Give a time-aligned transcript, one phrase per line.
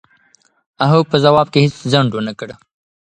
[0.89, 2.49] هغه په ځواب کې هېڅ ځنډ و نه کړ.